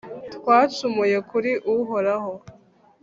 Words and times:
twacumuye 0.35 1.17
kuri 1.29 1.51
uhoraho 1.75 2.33